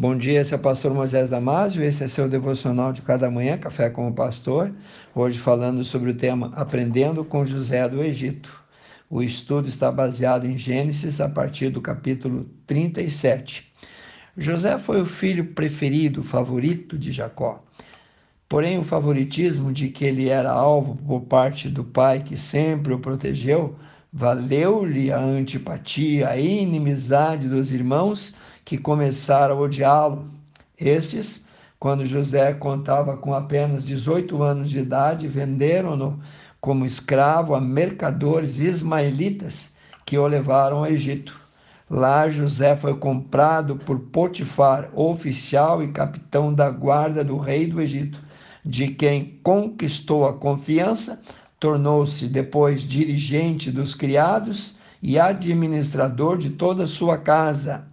[0.00, 3.58] Bom dia, esse é o pastor Moisés Damásio, esse é seu devocional de cada manhã,
[3.58, 4.72] Café com o Pastor.
[5.12, 8.62] Hoje falando sobre o tema Aprendendo com José do Egito.
[9.10, 13.72] O estudo está baseado em Gênesis a partir do capítulo 37.
[14.36, 17.60] José foi o filho preferido, favorito de Jacó.
[18.48, 23.00] Porém, o favoritismo de que ele era alvo por parte do pai que sempre o
[23.00, 23.74] protegeu
[24.12, 28.32] valeu-lhe a antipatia, a inimizade dos irmãos
[28.64, 30.30] que começaram a odiá-lo.
[30.78, 31.40] Estes,
[31.78, 36.20] quando José contava com apenas 18 anos de idade, venderam-no
[36.60, 39.72] como escravo a mercadores ismaelitas
[40.04, 41.38] que o levaram ao Egito.
[41.88, 48.20] Lá José foi comprado por Potifar, oficial e capitão da guarda do rei do Egito,
[48.64, 51.20] de quem conquistou a confiança,
[51.58, 57.84] tornou-se depois dirigente dos criados e administrador de toda a sua casa.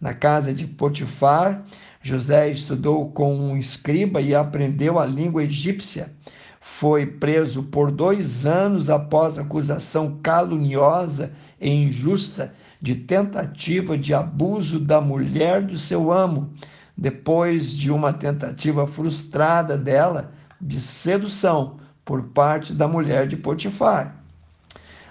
[0.00, 1.64] Na casa de Potifar,
[2.02, 6.12] José estudou com um escriba e aprendeu a língua egípcia.
[6.60, 15.00] Foi preso por dois anos após acusação caluniosa e injusta de tentativa de abuso da
[15.00, 16.52] mulher do seu amo,
[16.96, 24.16] depois de uma tentativa frustrada dela de sedução por parte da mulher de Potifar.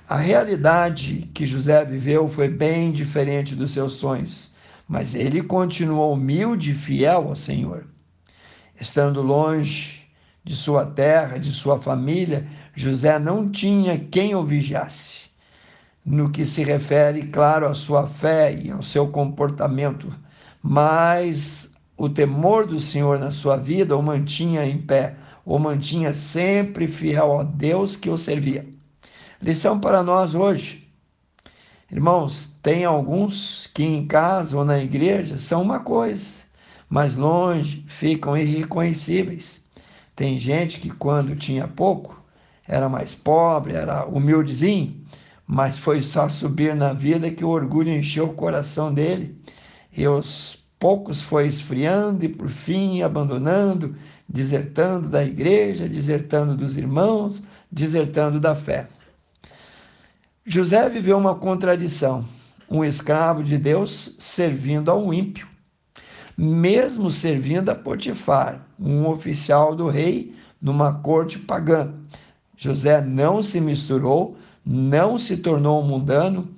[0.08, 4.54] A realidade que José viveu foi bem diferente dos seus sonhos
[4.88, 7.86] mas ele continuou humilde e fiel ao Senhor.
[8.80, 10.04] Estando longe
[10.44, 15.24] de sua terra, de sua família, José não tinha quem o vigiasse.
[16.06, 20.14] No que se refere, claro, à sua fé e ao seu comportamento,
[20.62, 26.88] mas o temor do Senhor na sua vida o mantinha em pé, o mantinha sempre
[26.88, 28.66] fiel a Deus que o servia.
[29.42, 30.88] Lição para nós hoje.
[31.92, 36.40] Irmãos, tem alguns que em casa ou na igreja são uma coisa,
[36.90, 39.62] mas longe ficam irreconhecíveis.
[40.16, 42.24] Tem gente que quando tinha pouco
[42.68, 45.06] era mais pobre, era humildezinho,
[45.46, 49.38] mas foi só subir na vida que o orgulho encheu o coração dele
[49.96, 53.96] e aos poucos foi esfriando e por fim abandonando,
[54.28, 58.90] desertando da igreja, desertando dos irmãos, desertando da fé.
[60.46, 62.28] José viveu uma contradição,
[62.70, 65.48] um escravo de Deus servindo a um ímpio,
[66.38, 71.94] mesmo servindo a Potifar, um oficial do rei numa corte pagã.
[72.58, 76.54] José não se misturou, não se tornou um mundano.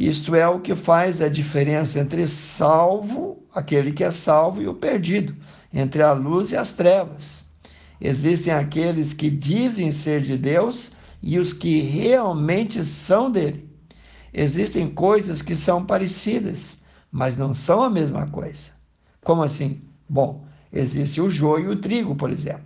[0.00, 4.72] Isto é o que faz a diferença entre salvo, aquele que é salvo, e o
[4.72, 5.36] perdido,
[5.70, 7.44] entre a luz e as trevas.
[8.00, 10.90] Existem aqueles que dizem ser de Deus,
[11.22, 13.68] e os que realmente são dele.
[14.32, 16.78] Existem coisas que são parecidas,
[17.12, 18.70] mas não são a mesma coisa.
[19.22, 19.82] Como assim?
[20.08, 22.64] Bom, existe o joio e o trigo, por exemplo.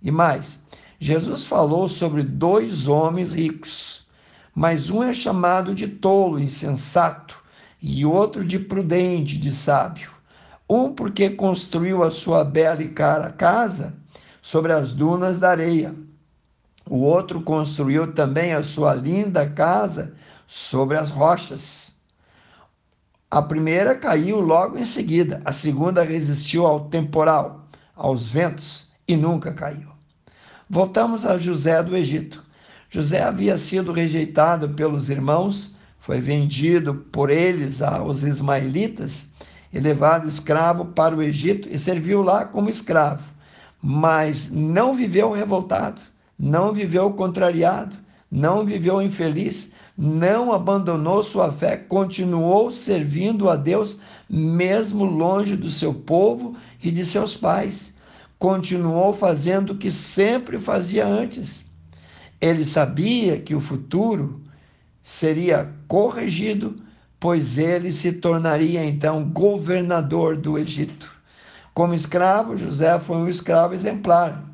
[0.00, 0.56] E mais,
[1.00, 4.03] Jesus falou sobre dois homens ricos,
[4.54, 7.42] mas um é chamado de tolo, insensato,
[7.80, 10.10] e outro de prudente, de sábio.
[10.68, 13.94] Um porque construiu a sua bela e cara casa
[14.40, 15.94] sobre as dunas da areia
[16.88, 20.14] o outro construiu também a sua linda casa
[20.46, 21.94] sobre as rochas.
[23.30, 27.66] A primeira caiu logo em seguida, a segunda resistiu ao temporal,
[27.96, 29.88] aos ventos e nunca caiu.
[30.68, 32.43] Voltamos a José do Egito.
[32.94, 39.26] José havia sido rejeitado pelos irmãos, foi vendido por eles aos ismaelitas
[39.72, 43.22] e levado escravo para o Egito e serviu lá como escravo,
[43.82, 46.00] mas não viveu revoltado
[46.38, 47.96] não viveu contrariado,
[48.30, 53.96] não viveu infeliz, não abandonou sua fé, continuou servindo a Deus,
[54.28, 57.92] mesmo longe do seu povo e de seus pais.
[58.38, 61.63] Continuou fazendo o que sempre fazia antes.
[62.44, 64.42] Ele sabia que o futuro
[65.02, 66.76] seria corrigido,
[67.18, 71.10] pois ele se tornaria então governador do Egito.
[71.72, 74.44] Como escravo, José foi um escravo exemplar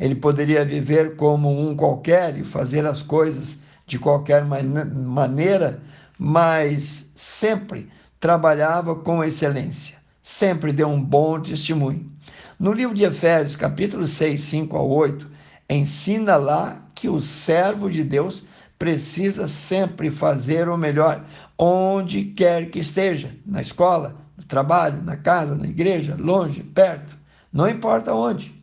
[0.00, 5.78] ele poderia viver como um qualquer e fazer as coisas de qualquer maneira,
[6.18, 7.86] mas sempre
[8.18, 12.10] trabalhava com excelência, sempre deu um bom testemunho.
[12.58, 15.29] No livro de Efésios, capítulo 6, 5 a 8,
[15.74, 18.44] ensina lá que o servo de Deus
[18.78, 21.24] precisa sempre fazer o melhor,
[21.58, 27.16] onde quer que esteja, na escola, no trabalho, na casa, na igreja, longe, perto,
[27.52, 28.54] não importa onde.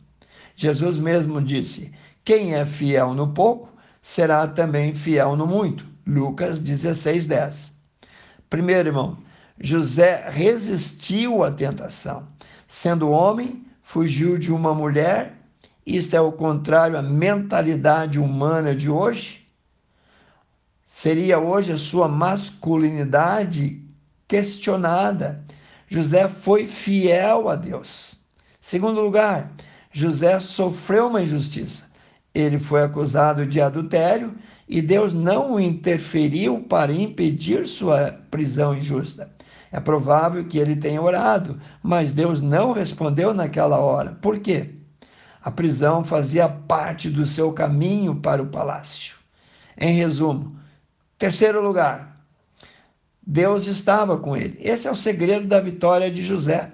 [0.56, 1.92] Jesus mesmo disse:
[2.24, 3.72] Quem é fiel no pouco,
[4.02, 5.86] será também fiel no muito.
[6.06, 7.72] Lucas 16, 10.
[8.50, 9.18] Primeiro, irmão,
[9.60, 12.26] José resistiu à tentação.
[12.66, 15.37] Sendo homem, fugiu de uma mulher.
[15.88, 19.46] Isto é o contrário à mentalidade humana de hoje.
[20.86, 23.82] Seria hoje a sua masculinidade
[24.28, 25.42] questionada.
[25.88, 28.18] José foi fiel a Deus.
[28.60, 29.50] Segundo lugar,
[29.90, 31.84] José sofreu uma injustiça.
[32.34, 34.34] Ele foi acusado de adultério
[34.68, 39.30] e Deus não interferiu para impedir sua prisão injusta.
[39.72, 44.12] É provável que ele tenha orado, mas Deus não respondeu naquela hora.
[44.20, 44.77] Por quê?
[45.42, 49.16] A prisão fazia parte do seu caminho para o palácio.
[49.80, 50.56] Em resumo,
[51.18, 52.16] terceiro lugar,
[53.24, 54.58] Deus estava com ele.
[54.60, 56.72] Esse é o segredo da vitória de José.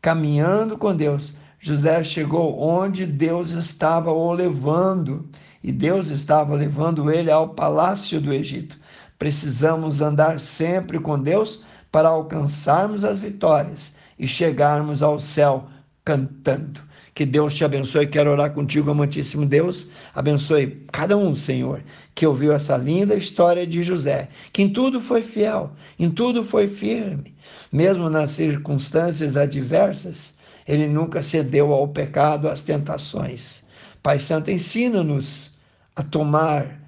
[0.00, 5.28] Caminhando com Deus, José chegou onde Deus estava o levando,
[5.62, 8.78] e Deus estava levando ele ao palácio do Egito.
[9.18, 11.62] Precisamos andar sempre com Deus
[11.92, 15.66] para alcançarmos as vitórias e chegarmos ao céu
[16.04, 16.80] cantando.
[17.14, 18.06] Que Deus te abençoe.
[18.06, 19.86] Quero orar contigo, amantíssimo Deus.
[20.14, 21.82] Abençoe cada um, Senhor,
[22.14, 26.68] que ouviu essa linda história de José, que em tudo foi fiel, em tudo foi
[26.68, 27.34] firme,
[27.72, 30.34] mesmo nas circunstâncias adversas,
[30.66, 33.62] ele nunca cedeu ao pecado, às tentações.
[34.02, 35.50] Pai Santo, ensina-nos
[35.96, 36.80] a tomar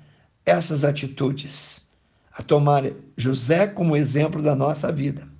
[0.47, 1.81] essas atitudes,
[2.33, 2.85] a tomar
[3.17, 5.32] José como exemplo da nossa vida.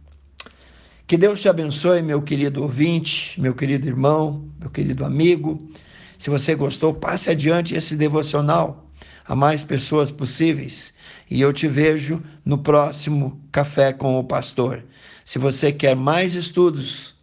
[1.13, 5.71] Que Deus te abençoe, meu querido ouvinte, meu querido irmão, meu querido amigo.
[6.19, 8.89] Se você gostou, passe adiante esse devocional
[9.27, 10.91] a mais pessoas possíveis.
[11.31, 14.83] E eu te vejo no próximo Café com o Pastor.
[15.23, 17.15] Se você quer mais estudos,